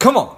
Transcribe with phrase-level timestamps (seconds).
[0.00, 0.36] Come on.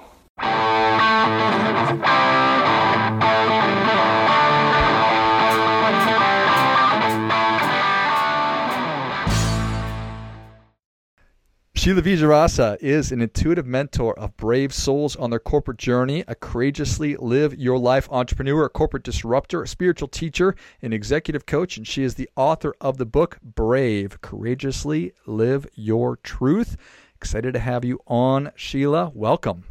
[11.74, 17.14] Sheila Vijeyarasa is an intuitive mentor of brave souls on their corporate journey, a courageously
[17.16, 22.02] live your life entrepreneur, a corporate disruptor, a spiritual teacher, an executive coach, and she
[22.02, 26.76] is the author of the book Brave Courageously Live Your Truth.
[27.22, 29.12] Excited to have you on, Sheila.
[29.14, 29.62] Welcome.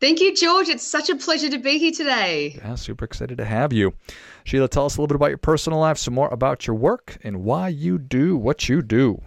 [0.00, 0.68] Thank you, George.
[0.68, 2.58] It's such a pleasure to be here today.
[2.58, 3.94] Yeah, super excited to have you.
[4.42, 7.16] Sheila, tell us a little bit about your personal life, some more about your work,
[7.22, 9.22] and why you do what you do.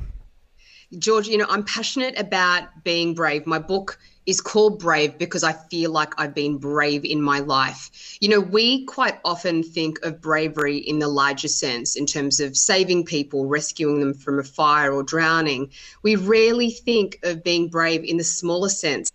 [0.99, 3.47] George, you know, I'm passionate about being brave.
[3.47, 8.17] My book is called Brave because I feel like I've been brave in my life.
[8.19, 12.57] You know, we quite often think of bravery in the larger sense, in terms of
[12.57, 15.69] saving people, rescuing them from a fire or drowning.
[16.01, 19.11] We rarely think of being brave in the smaller sense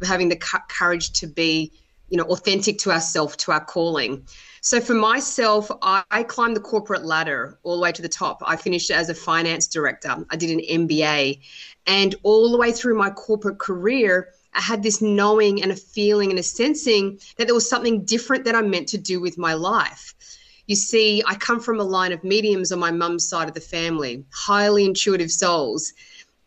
[0.00, 0.36] of having the
[0.68, 1.72] courage to be,
[2.08, 4.26] you know, authentic to ourselves, to our calling.
[4.62, 8.42] So for myself, I, climbed the corporate ladder all the way to the top.
[8.44, 10.26] I finished as a finance director.
[10.28, 11.40] I did an MBA.
[11.86, 16.30] And all the way through my corporate career, I had this knowing and a feeling
[16.30, 19.54] and a sensing that there was something different that I meant to do with my
[19.54, 20.14] life.
[20.66, 23.60] You see, I come from a line of mediums on my mum's side of the
[23.60, 25.92] family, highly intuitive souls.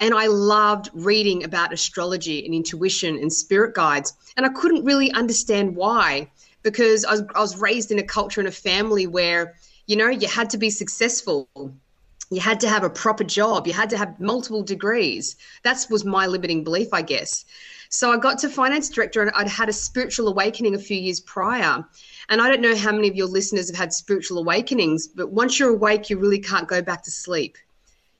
[0.01, 4.13] And I loved reading about astrology and intuition and spirit guides.
[4.35, 6.29] And I couldn't really understand why
[6.63, 9.55] because I was, I was raised in a culture and a family where,
[9.87, 11.47] you know, you had to be successful.
[12.29, 13.67] You had to have a proper job.
[13.67, 15.35] You had to have multiple degrees.
[15.63, 17.45] That was my limiting belief, I guess.
[17.89, 21.19] So I got to finance director and I'd had a spiritual awakening a few years
[21.19, 21.83] prior.
[22.29, 25.59] And I don't know how many of your listeners have had spiritual awakenings, but once
[25.59, 27.57] you're awake, you really can't go back to sleep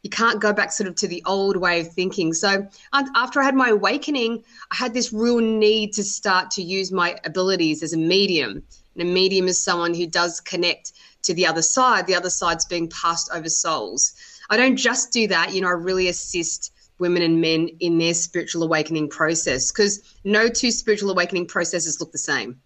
[0.02, 2.34] you can't go back sort of to the old way of thinking.
[2.34, 6.92] So after I had my awakening, I had this real need to start to use
[6.92, 8.64] my abilities as a medium.
[8.96, 12.08] And a medium is someone who does connect to the other side.
[12.08, 14.14] The other side's being passed over souls.
[14.50, 18.14] I don't just do that, you know, I really assist women and men in their
[18.14, 22.60] spiritual awakening process because no two spiritual awakening processes look the same.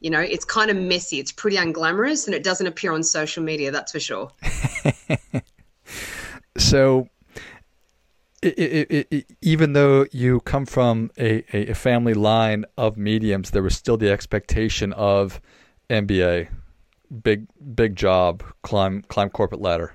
[0.00, 3.42] You know, it's kind of messy, it's pretty unglamorous, and it doesn't appear on social
[3.42, 4.30] media, that's for sure.
[6.56, 7.08] so
[8.42, 13.62] it, it, it, even though you come from a, a family line of mediums, there
[13.62, 15.40] was still the expectation of
[15.90, 16.48] MBA,
[17.22, 19.94] big big job, climb climb corporate ladder.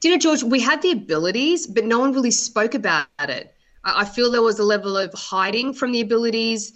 [0.00, 0.42] Do you know, George?
[0.42, 3.54] We had the abilities, but no one really spoke about it.
[3.84, 6.72] I feel there was a level of hiding from the abilities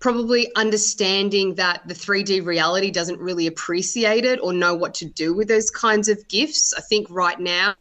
[0.00, 5.34] probably understanding that the 3D reality doesn't really appreciate it or know what to do
[5.34, 6.72] with those kinds of gifts.
[6.76, 7.74] I think right now,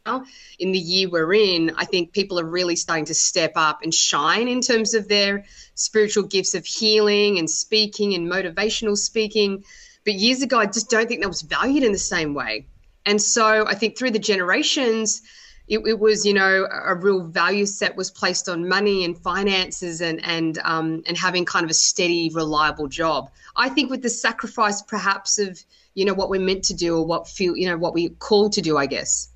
[0.58, 3.94] in the year we're in, I think people are really starting to step up and
[3.94, 5.46] shine in terms of their
[5.76, 9.64] spiritual gifts of healing and speaking and motivational speaking.
[10.04, 12.66] But years ago, I just don't think that was valued in the same way.
[13.08, 15.22] And so I think through the generations,
[15.70, 20.02] it, it, was you know a real value set was placed on money and finances
[20.02, 23.32] and and um, and having kind of a steady reliable job.
[23.56, 25.58] I think with the sacrifice perhaps of
[25.94, 28.52] you know what we're meant to do or what feel you know what we called
[28.54, 29.30] to do i guess.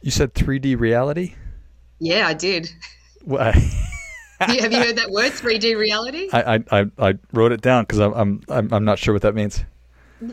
[0.00, 1.34] You said 3d reality?
[1.98, 2.70] Yeah i did.
[3.24, 3.54] What
[4.40, 6.28] have you heard that word 3d reality?
[6.32, 9.64] I i i wrote it down because I'm, I'm i'm not sure what that means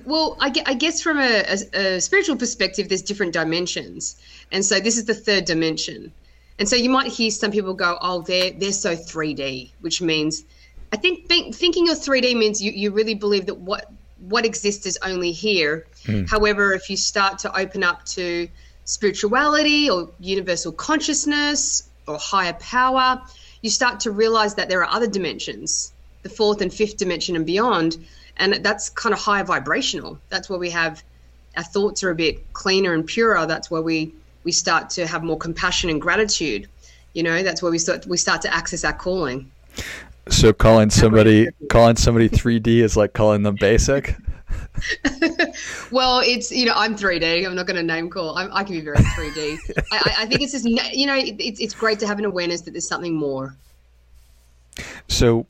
[0.06, 1.44] well, I, guess from a,
[1.74, 4.16] a, a, spiritual perspective, there's different dimensions,
[4.52, 6.12] and so this is the third dimension.
[6.60, 10.44] And so you might hear some people go, "Oh, they're they're so 3D," which means,
[10.92, 14.86] I think think, thinking you're 3D means you, you really believe that what what exists
[14.86, 15.88] is only here.
[16.04, 16.30] Mm.
[16.30, 18.48] However, if you start to open up to
[18.86, 23.22] spirituality or universal consciousness or higher power,
[23.62, 27.46] you start to realize that there are other dimensions, the fourth and fifth dimension and
[27.46, 27.98] beyond
[28.38, 30.20] and that's kind of high vibrational.
[30.30, 31.04] That's where we have
[31.58, 33.46] our thoughts are a bit cleaner and purer.
[33.46, 36.68] That's where we we start to have more compassion and gratitude.
[37.14, 39.52] You know that's where we start we start to access our calling.
[40.30, 44.16] So calling somebody calling somebody 3d is like calling them basic?
[45.92, 48.38] Well it's you know i'm 3d i'm not going to name call.
[48.38, 49.58] I'm, i can be very 3d
[49.92, 52.72] I, I think it's just you know it's, it's great to have an awareness that
[52.72, 53.56] there's something more.
[55.08, 55.46] So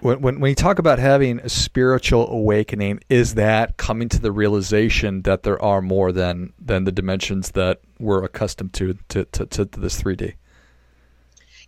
[0.00, 4.32] when, when, when you talk about having a spiritual awakening, is that coming to the
[4.32, 9.46] realization that there are more than than the dimensions that we're accustomed to to, to,
[9.46, 10.34] to, this 3D?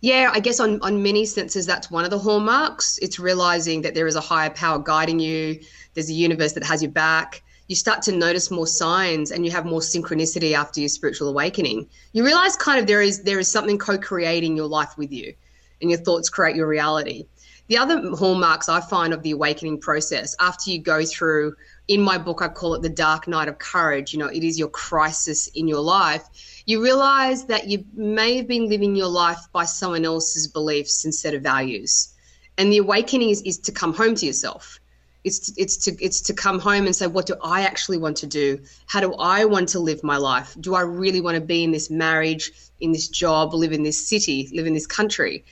[0.01, 2.97] Yeah, I guess on, on many senses, that's one of the hallmarks.
[3.01, 5.61] It's realizing that there is a higher power guiding you,
[5.93, 7.41] there's a universe that has your back.
[7.69, 11.87] You start to notice more signs and you have more synchronicity after your spiritual awakening.
[12.11, 15.33] You realize kind of there is there is something co-creating your life with you
[15.81, 17.25] and your thoughts create your reality.
[17.67, 21.55] The other hallmarks I find of the awakening process after you go through,
[21.87, 24.13] in my book, I call it the dark night of courage.
[24.13, 26.23] You know, it is your crisis in your life.
[26.65, 31.33] You realize that you may have been living your life by someone else's beliefs instead
[31.33, 32.13] of values.
[32.57, 34.79] And the awakening is, is to come home to yourself.
[35.23, 38.17] It's to, it's to it's to come home and say, what do I actually want
[38.17, 38.59] to do?
[38.87, 40.55] How do I want to live my life?
[40.59, 42.51] Do I really want to be in this marriage,
[42.81, 45.45] in this job, live in this city, live in this country?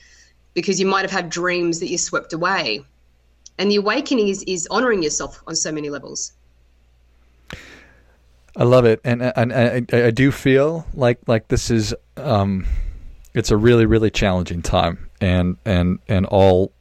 [0.53, 2.83] Because you might have had dreams that you swept away.
[3.57, 6.33] And the awakening is, is honoring yourself on so many levels.
[8.55, 12.65] I love it, and and, and I, I, do feel like like this is um,
[13.33, 16.73] it's a really really challenging time, and and and all,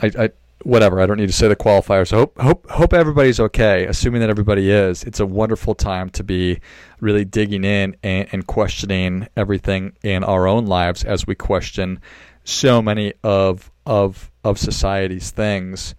[0.00, 0.30] I, I
[0.62, 2.10] whatever I don't need to say the qualifiers.
[2.10, 3.84] Hope hope hope everybody's okay.
[3.84, 6.58] Assuming that everybody is, it's a wonderful time to be
[7.00, 12.00] really digging in and, and questioning everything in our own lives as we question
[12.48, 15.94] so many of of of society's things.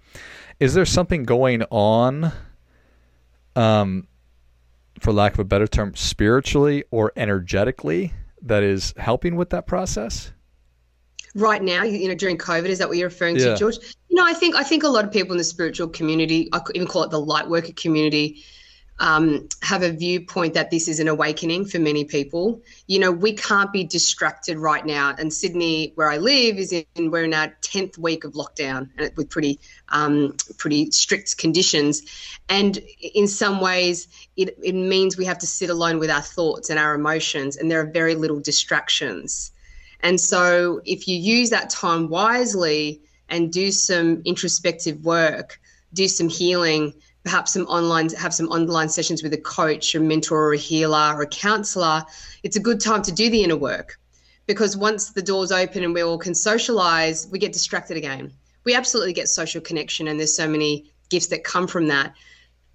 [0.60, 2.34] Is there something going on,
[3.56, 4.07] um,
[5.00, 10.34] for lack of a better term, spiritually or energetically that is helping with that process?
[11.36, 13.50] Right now, you know, during COVID, is that what you're referring yeah.
[13.50, 13.78] to, George?
[14.10, 16.60] You know, I think I think a lot of people in the spiritual community, I
[16.60, 18.44] could even call it the light worker community,
[19.00, 22.62] um, have a viewpoint that this is an awakening for many people.
[22.88, 25.16] You know, we can't be distracted right now.
[25.18, 29.12] And Sydney, where I live, is in we're in our tenth week of lockdown, and
[29.16, 32.01] with pretty um, pretty strict conditions.
[32.50, 36.69] And in some ways, it, it means we have to sit alone with our thoughts
[36.69, 39.52] and our emotions, and there are very little distractions.
[40.02, 45.60] And so, if you use that time wisely and do some introspective work,
[45.94, 46.94] do some healing
[47.30, 51.14] perhaps some online have some online sessions with a coach a mentor or a healer
[51.16, 52.04] or a counselor
[52.42, 54.00] it's a good time to do the inner work.
[54.48, 58.34] Because once the doors open and we all can socialize we get distracted again.
[58.64, 62.16] We absolutely get social connection and there's so many gifts that come from that.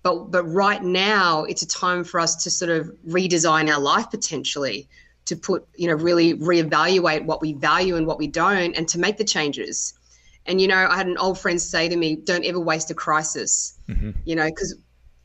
[0.05, 4.09] But but right now it's a time for us to sort of redesign our life
[4.09, 4.89] potentially
[5.25, 9.01] to put you know really reevaluate what we value and what we don't and to
[9.01, 9.95] make the changes
[10.47, 12.95] and you know, I had an old friend say to me, "Don't ever waste a
[12.95, 14.11] crisis." Mm-hmm.
[14.25, 14.77] You know, because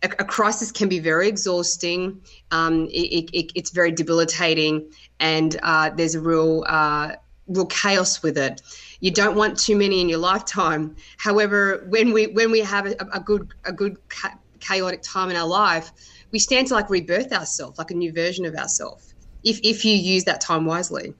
[0.01, 2.21] a, a, crisis can be very exhausting.
[2.51, 7.15] Um, it, it, it's very debilitating, and uh, there's a real uh,
[7.47, 8.61] real chaos with it.
[9.01, 10.95] You don't want too many in your lifetime.
[11.17, 15.35] However, when we when we have a, a good a good cha- chaotic time in
[15.35, 15.91] our life,
[16.31, 19.13] we stand to like rebirth ourselves, like a new version of ourselves,
[19.43, 21.13] if if you use that time wisely.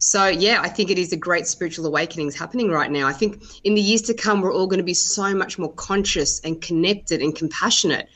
[0.00, 3.06] So, yeah, I think it is a great spiritual awakenings happening right now.
[3.06, 5.72] I think in the years to come, we're all going to be so much more
[5.74, 8.08] conscious and connected and compassionate.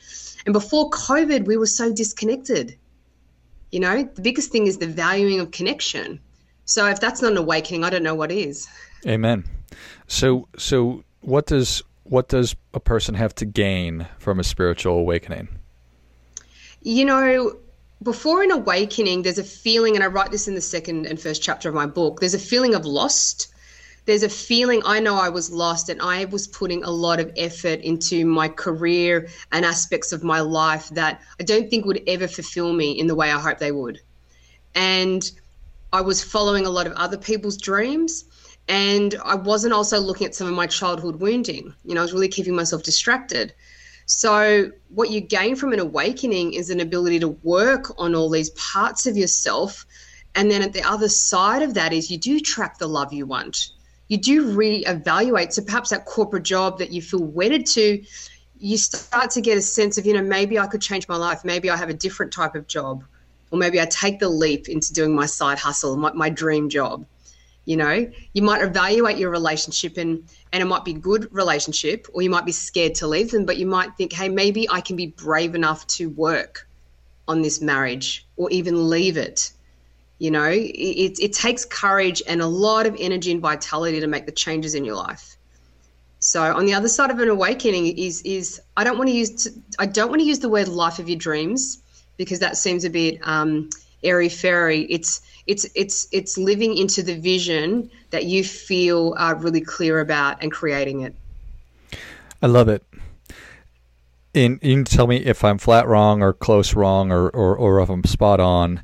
[0.47, 2.75] And before COVID, we were so disconnected.
[3.71, 6.19] You know, the biggest thing is the valuing of connection.
[6.65, 8.67] So, if that's not an awakening, I don't know what is.
[9.05, 9.43] Amen.
[10.07, 15.49] So, so what does what does a person have to gain from a spiritual awakening?
[16.81, 17.57] You know,
[18.03, 21.41] before an awakening, there's a feeling, and I write this in the second and first
[21.41, 23.47] chapter of my book, there's a feeling of lost.
[24.05, 27.31] There's a feeling I know I was lost and I was putting a lot of
[27.37, 32.27] effort into my career and aspects of my life that I don't think would ever
[32.27, 34.01] fulfill me in the way I hope they would.
[34.75, 35.29] And
[35.91, 38.25] I was following a lot of other people's dreams
[38.67, 41.73] and I wasn't also looking at some of my childhood wounding.
[41.83, 43.53] You know, I was really keeping myself distracted.
[44.05, 48.51] So, what you gain from an awakening is an ability to work on all these
[48.51, 49.85] parts of yourself.
[50.35, 53.25] And then at the other side of that is you do track the love you
[53.25, 53.69] want.
[54.07, 55.53] You do re-evaluate.
[55.53, 58.03] So perhaps that corporate job that you feel wedded to,
[58.59, 61.43] you start to get a sense of, you know, maybe I could change my life.
[61.43, 63.03] Maybe I have a different type of job.
[63.49, 67.05] Or maybe I take the leap into doing my side hustle, my, my dream job
[67.65, 72.21] you know you might evaluate your relationship and and it might be good relationship or
[72.21, 74.95] you might be scared to leave them but you might think hey maybe i can
[74.95, 76.67] be brave enough to work
[77.27, 79.51] on this marriage or even leave it.
[80.17, 84.25] You know it, it takes courage and a lot of energy and vitality to make
[84.25, 85.35] the changes in your life.
[86.19, 89.49] So on the other side of an awakening is is i don't want to use
[89.77, 91.83] i don't want to use the word life of your dreams
[92.15, 93.69] because that seems a bit um,
[94.05, 99.61] airy fairy it's it's it's it's living into the vision that you feel are really
[99.61, 101.15] clear about and creating it.
[102.41, 102.83] I love it.
[104.33, 107.79] And you can tell me if I'm flat wrong or close wrong or, or, or
[107.79, 108.83] if I'm spot on.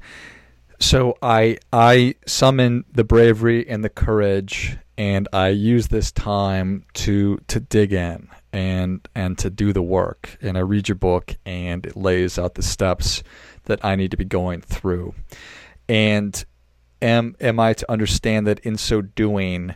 [0.79, 7.37] So I I summon the bravery and the courage and I use this time to
[7.47, 10.37] to dig in and and to do the work.
[10.41, 13.23] And I read your book and it lays out the steps
[13.65, 15.15] that I need to be going through.
[15.87, 16.43] And
[17.01, 19.75] am am I to understand that in so doing,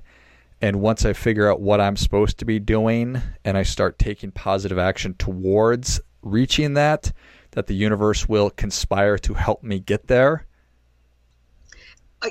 [0.62, 4.32] and once I figure out what I'm supposed to be doing, and I start taking
[4.32, 7.12] positive action towards reaching that,
[7.52, 10.46] that the universe will conspire to help me get there?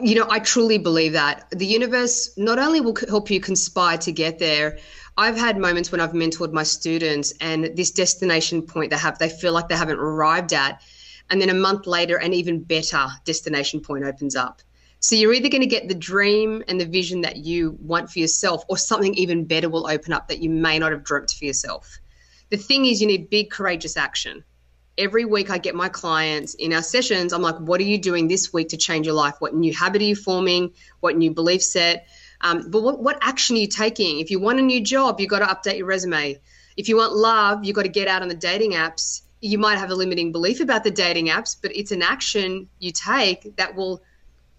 [0.02, 4.12] You know, I truly believe that the universe not only will help you conspire to
[4.12, 4.78] get there.
[5.16, 9.28] I've had moments when I've mentored my students, and this destination point they have, they
[9.28, 10.82] feel like they haven't arrived at,
[11.30, 14.62] and then a month later, an even better destination point opens up.
[15.00, 18.20] So you're either going to get the dream and the vision that you want for
[18.20, 21.44] yourself, or something even better will open up that you may not have dreamt for
[21.44, 21.98] yourself.
[22.50, 24.44] The thing is, you need big, courageous action.
[24.96, 27.32] Every week, I get my clients in our sessions.
[27.32, 29.34] I'm like, what are you doing this week to change your life?
[29.40, 30.72] What new habit are you forming?
[31.00, 32.06] What new belief set?
[32.40, 34.20] Um, but what, what action are you taking?
[34.20, 36.38] If you want a new job, you've got to update your resume.
[36.76, 39.76] If you want love, you've got to get out on the dating apps you might
[39.76, 43.74] have a limiting belief about the dating apps, but it's an action you take that
[43.74, 44.02] will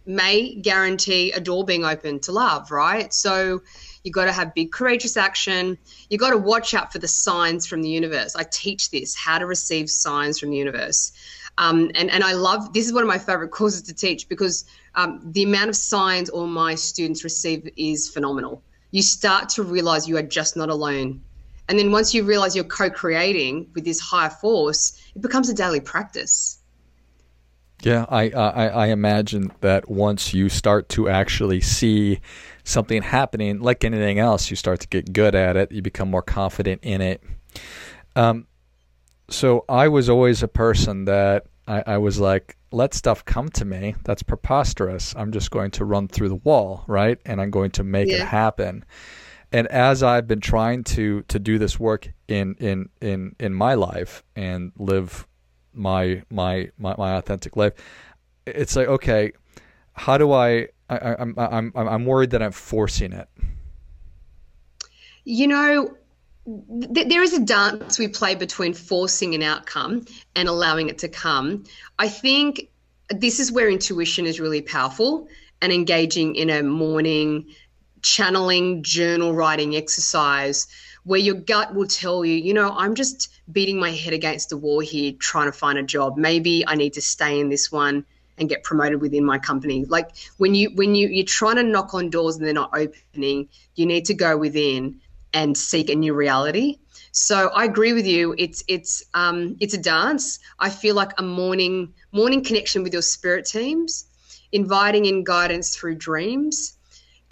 [0.06, 3.12] may guarantee a door being open to love, right?
[3.12, 3.64] So
[4.04, 5.80] you got to have big courageous action.
[6.12, 8.36] You got to watch out for the signs from the universe.
[8.36, 11.12] I teach this how to receive signs from the universe.
[11.58, 14.66] Um, and, and I love this is one of my favorite courses to teach because
[14.94, 18.62] um, the amount of signs all my students receive is phenomenal.
[18.92, 21.24] You start to realize you are just not alone.
[21.68, 25.54] And then once you realize you're co creating with this higher force, it becomes a
[25.54, 26.60] daily practice.
[27.82, 32.20] Yeah, I, I, I imagine that once you start to actually see
[32.64, 35.72] something happening, like anything else, you start to get good at it.
[35.72, 37.22] You become more confident in it.
[38.16, 38.48] Um,
[39.30, 43.66] so I was always a person that I, I was like, let stuff come to
[43.66, 43.96] me.
[44.04, 45.14] That's preposterous.
[45.16, 47.20] I'm just going to run through the wall, right?
[47.26, 48.18] And I'm going to make yeah.
[48.18, 48.86] it happen
[49.56, 53.76] and as I've been trying to to do this work in in in in my
[53.76, 55.26] life and live
[55.74, 57.72] my my my, my authentic life,
[58.46, 59.32] it's like okay,
[59.94, 60.68] how do I?
[60.90, 63.30] I I'm I'm I'm worried that I'm forcing it.
[65.24, 65.96] You know,
[66.94, 71.08] th- there is a dance we play between forcing an outcome and allowing it to
[71.08, 71.64] come.
[71.98, 72.70] I think
[73.10, 75.30] this is where intuition is really powerful
[75.62, 77.46] and engaging in a morning
[78.06, 80.68] channeling journal writing exercise
[81.04, 84.58] where your gut will tell you, you know, I'm just beating my head against the
[84.58, 86.18] wall here trying to find a job.
[86.18, 88.06] Maybe I need to stay in this one
[88.38, 89.86] and get promoted within my company.
[89.86, 93.50] Like when you when you you're trying to knock on doors and they're not opening,
[93.76, 95.00] you need to go within
[95.34, 96.78] and seek a new reality.
[97.12, 98.36] So I agree with you.
[98.38, 100.40] It's it's um, it's a dance.
[100.60, 104.06] I feel like a morning morning connection with your spirit teams,
[104.52, 106.75] inviting in guidance through dreams,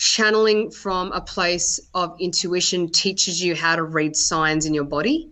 [0.04, 5.30] channeling from a place of intuition teaches you how to read signs in your body.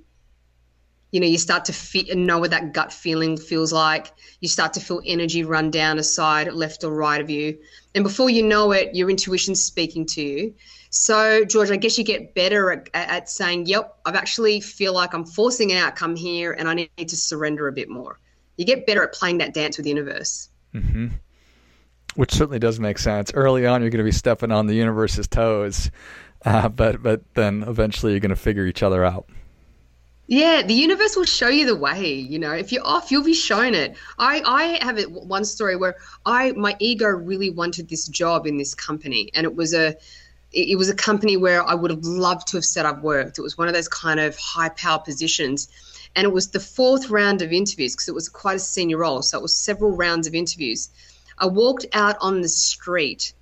[1.12, 4.14] You know, you start to fit and know what that gut feeling feels like.
[4.40, 7.58] You start to feel energy run down a side, left or right of you.
[7.96, 10.54] And before you know it, your intuition's speaking to you.
[10.90, 15.14] So, George, I guess you get better at, at saying, yep, I've actually feel like
[15.14, 18.20] I'm forcing an outcome here and I need to surrender a bit more.
[18.56, 20.48] You get better at playing that dance with the universe.
[20.74, 21.08] Mm-hmm
[22.16, 23.32] which certainly does make sense.
[23.34, 25.92] Early on, you're going to be stepping on the universe's toes,
[26.46, 29.28] uh, but but then eventually you're going to figure each other out.
[30.28, 32.14] Yeah, the universe will show you the way.
[32.14, 33.98] You know, if you're off, you'll be shown it.
[34.18, 38.58] I I have it, one story where I my ego really wanted this job in
[38.58, 39.98] this company, and it was a
[40.54, 43.40] it was a company where I would have loved to have set up worked.
[43.40, 45.70] It was one of those kind of high power positions.
[46.16, 49.22] And it was the fourth round of interviews because it was quite a senior role.
[49.22, 50.90] So it was several rounds of interviews.
[51.42, 53.34] I walked out on the street,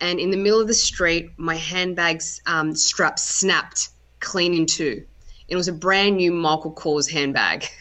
[0.00, 5.06] and in the middle of the street, my handbag's um, strap snapped clean in two.
[5.46, 7.66] It was a brand new Michael Kors handbag.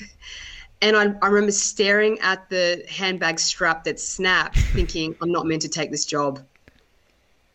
[0.84, 5.62] And I, I remember staring at the handbag strap that snapped, thinking, I'm not meant
[5.62, 6.46] to take this job.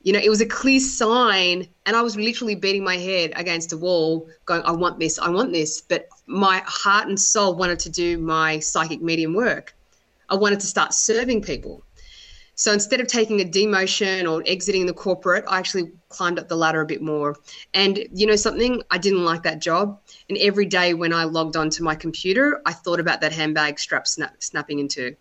[0.03, 3.69] You know, it was a clear sign, and I was literally beating my head against
[3.69, 5.83] the wall, going, I want this, I want this.
[5.83, 9.77] But my heart and soul wanted to do my psychic medium work.
[10.31, 11.83] I wanted to start serving people.
[12.59, 16.57] So instead of taking a demotion or exiting the corporate, I actually climbed up the
[16.57, 17.37] ladder a bit more.
[17.73, 20.01] And you know something, I didn't like that job.
[20.29, 24.09] And every day when I logged onto my computer, I thought about that handbag strap
[24.09, 25.15] snap, snapping into.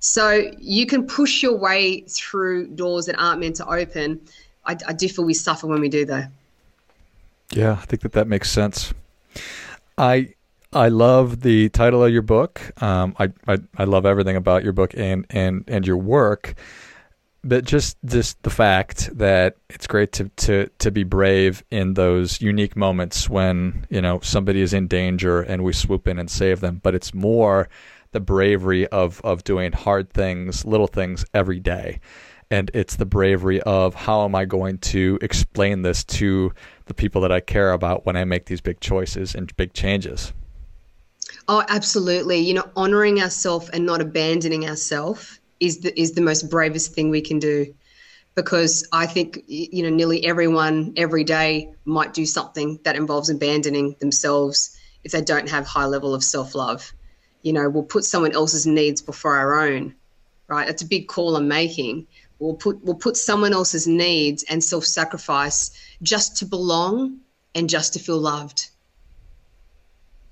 [0.00, 4.20] So you can push your way through doors that aren't meant to open.
[4.66, 6.26] I, I do feel we suffer when we do, though.
[7.52, 8.92] Yeah, I think that that makes sense.
[9.96, 10.34] I
[10.76, 12.60] I love the title of your book.
[12.82, 16.54] Um, I, I, I love everything about your book and and and your work,
[17.44, 22.40] but just just the fact that it's great to to to be brave in those
[22.42, 26.60] unique moments when you know somebody is in danger and we swoop in and save
[26.60, 26.80] them.
[26.82, 27.68] But it's more
[28.12, 32.00] the bravery of of doing hard things, little things every day.
[32.50, 36.52] and it's the bravery of how am I going to explain this to
[36.86, 40.32] the people that I care about when I make these big choices and big changes.
[41.48, 42.38] Oh, absolutely.
[42.38, 47.08] You know, honoring ourselves and not abandoning ourselves is the is the most bravest thing
[47.08, 47.74] we can do
[48.34, 53.96] because I think you know nearly everyone every day might do something that involves abandoning
[53.98, 56.92] themselves if they don't have high level of self-love.
[57.42, 59.94] You know, we'll put someone else's needs before our own.
[60.48, 60.66] Right?
[60.66, 62.06] That's a big call I'm making.
[62.38, 65.70] We'll put we'll put someone else's needs and self-sacrifice
[66.02, 67.20] just to belong
[67.54, 68.68] and just to feel loved.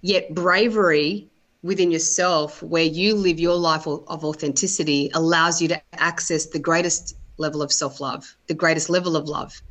[0.04, 1.30] Yet bravery
[1.62, 7.16] within yourself, where you live your life of authenticity, allows you to access the greatest
[7.38, 9.62] level of self love, the greatest level of love.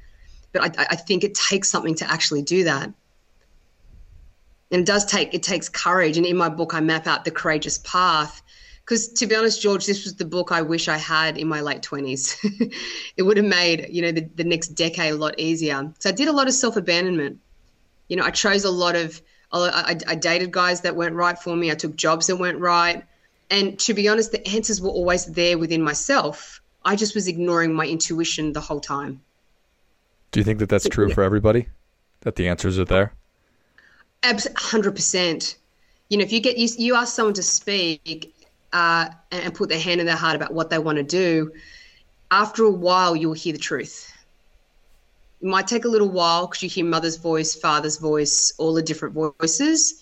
[0.51, 2.91] But I, I, think it takes something to actually do that.
[4.71, 6.17] And it does take it takes courage.
[6.17, 8.41] And in my book, I map out the courageous path.
[8.83, 11.61] Because to be honest, George, this was the book I wish I had in my
[11.61, 12.35] late twenties.
[13.17, 15.93] it would have made you know the, the next decade a lot easier.
[15.99, 17.39] So I did a lot of self abandonment.
[18.07, 19.21] You know, I chose a lot of
[19.53, 21.71] I, I dated guys that weren't right for me.
[21.71, 23.03] I took jobs that weren't right.
[23.49, 26.59] And to be honest, the answers were always there within myself.
[26.85, 29.21] I just was ignoring my intuition the whole time.
[30.31, 31.67] Do you think that that's true for everybody?
[32.21, 33.13] That the answers are there?
[34.55, 35.57] Hundred percent.
[36.09, 38.33] You know, if you get you, you ask someone to speak
[38.71, 41.51] uh, and put their hand in their heart about what they want to do,
[42.31, 44.12] after a while you'll hear the truth.
[45.43, 48.81] It might take a little while because you hear mother's voice, father's voice, all the
[48.81, 50.01] different voices.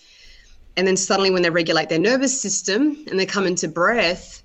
[0.76, 4.44] And then suddenly, when they regulate their nervous system and they come into breath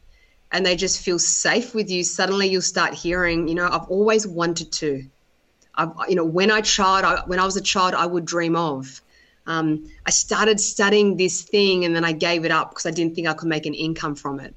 [0.51, 4.25] and they just feel safe with you, suddenly you'll start hearing, you know, I've always
[4.25, 5.07] wanted to.
[5.75, 8.55] I've, you know, when I child, I, when I was a child, I would dream
[8.55, 8.99] of.
[9.45, 13.13] Um, I started studying this thing and then I gave it up because I didn't
[13.13, 14.55] think I could make an income from it.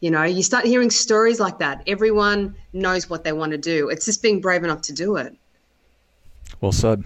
[0.00, 1.84] You know, you start hearing stories like that.
[1.86, 3.90] Everyone knows what they want to do.
[3.90, 5.36] It's just being brave enough to do it.
[6.60, 7.04] Well said.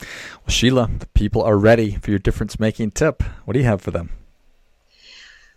[0.00, 3.22] Well, Sheila, the people are ready for your difference making tip.
[3.44, 4.10] What do you have for them?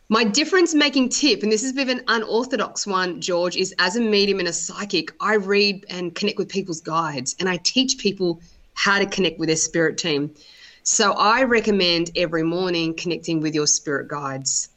[0.10, 3.76] My difference making tip, and this is a bit of an unorthodox one, George, is
[3.78, 7.58] as a medium and a psychic, I read and connect with people's guides and I
[7.58, 8.40] teach people
[8.74, 10.34] how to connect with their spirit team.
[10.84, 14.70] So I recommend every morning connecting with your spirit guides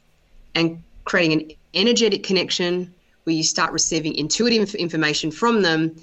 [0.53, 5.95] and creating an energetic connection where you start receiving intuitive information from them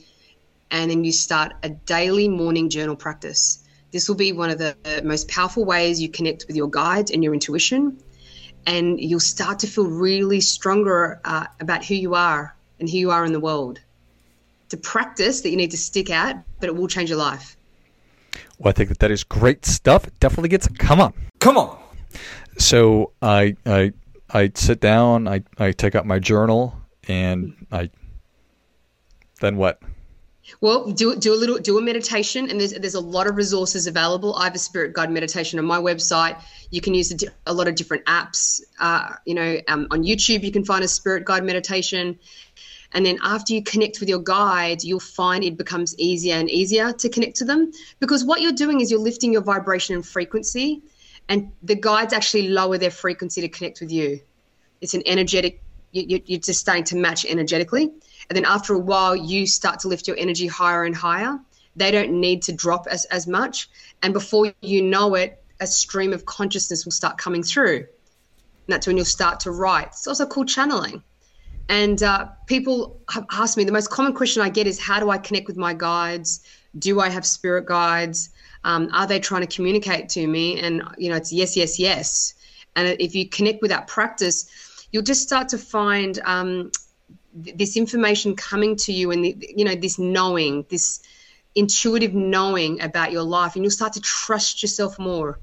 [0.70, 3.64] and then you start a daily morning journal practice.
[3.90, 7.24] This will be one of the most powerful ways you connect with your guides and
[7.24, 7.98] your intuition.
[8.66, 13.10] And you'll start to feel really stronger uh, about who you are and who you
[13.10, 13.80] are in the world.
[14.64, 17.56] It's a practice that you need to stick at, but it will change your life.
[18.58, 20.06] Well, I think that that is great stuff.
[20.06, 21.78] It definitely gets, come on, come on.
[22.58, 23.92] So I, I,
[24.28, 26.76] I sit down, I, I take out my journal,
[27.06, 27.88] and I,
[29.40, 29.80] then what?
[30.60, 33.86] Well, do do a little do a meditation, and there's there's a lot of resources
[33.86, 34.34] available.
[34.34, 36.42] I have a spirit guide meditation on my website.
[36.70, 38.60] You can use a, a lot of different apps.
[38.80, 42.18] Uh, you know, um, on YouTube you can find a spirit guide meditation,
[42.92, 46.92] and then after you connect with your guide, you'll find it becomes easier and easier
[46.92, 50.82] to connect to them because what you're doing is you're lifting your vibration and frequency,
[51.28, 54.20] and the guides actually lower their frequency to connect with you.
[54.80, 55.62] It's an energetic.
[55.92, 57.92] You, you're just starting to match energetically
[58.28, 61.38] and then after a while, you start to lift your energy higher and higher.
[61.76, 63.70] They don't need to drop as, as much.
[64.02, 67.76] And before you know it, a stream of consciousness will start coming through.
[67.78, 67.86] And
[68.66, 69.88] that's when you'll start to write.
[69.88, 71.02] It's also called channeling.
[71.68, 75.10] And uh, people have asked me the most common question I get is how do
[75.10, 76.40] I connect with my guides?
[76.78, 78.30] Do I have spirit guides?
[78.64, 80.60] Um, are they trying to communicate to me?
[80.60, 82.34] And, you know, it's yes, yes, yes.
[82.76, 86.70] And if you connect with that practice, you'll just start to find um,
[87.34, 91.00] this information coming to you and the, you know this knowing this
[91.54, 95.38] intuitive knowing about your life and you'll start to trust yourself more.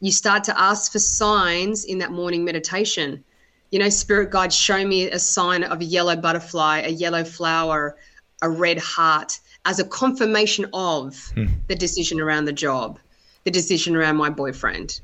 [0.00, 3.24] You start to ask for signs in that morning meditation.
[3.70, 7.96] You know spirit guides show me a sign of a yellow butterfly a yellow flower
[8.42, 11.46] a red heart as a confirmation of hmm.
[11.68, 12.98] the decision around the job
[13.44, 15.00] the decision around my boyfriend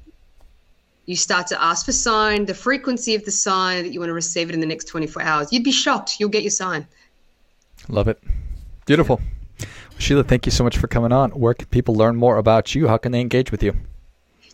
[1.09, 4.15] you start to ask for sign, the frequency of the sign that you want to
[4.15, 5.51] receive it in the next 24 hours.
[5.51, 6.21] You'd be shocked.
[6.21, 6.87] You'll get your sign.
[7.89, 8.23] Love it.
[8.85, 9.23] Beautiful.
[9.97, 11.31] Sheila, thank you so much for coming on.
[11.31, 12.89] Where can people learn more about you?
[12.89, 13.75] How can they engage with you?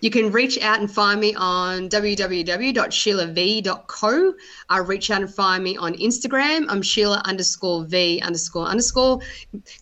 [0.00, 4.34] You can reach out and find me on www.sheilav.co.
[4.68, 6.66] I reach out and find me on Instagram.
[6.68, 9.18] I'm Sheila underscore V underscore underscore.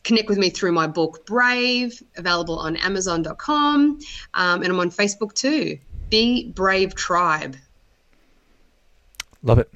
[0.05, 3.99] Connect with me through my book Brave, available on Amazon.com.
[4.33, 5.79] Um, and I'm on Facebook too.
[6.13, 7.57] Be Brave Tribe.
[9.43, 9.73] Love it.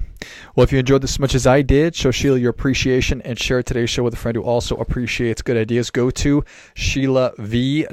[0.55, 3.38] Well, if you enjoyed this as much as I did, show Sheila your appreciation and
[3.40, 5.90] share today's show with a friend who also appreciates good ideas.
[5.90, 6.44] Go to
[6.75, 7.88] sheilav.co,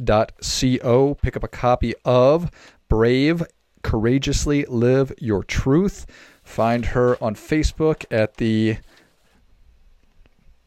[1.22, 2.52] pick up a copy of
[2.90, 3.44] Brave,
[3.82, 6.06] Courageously Live Your Truth.
[6.44, 8.76] Find her on Facebook at the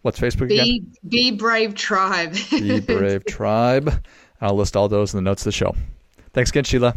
[0.01, 0.95] what's Facebook Be again?
[1.07, 2.35] Be Brave Tribe.
[2.51, 4.03] Be Brave Tribe.
[4.41, 5.77] I'll list all those in the notes of the show.
[6.33, 6.97] Thanks again, Sheila.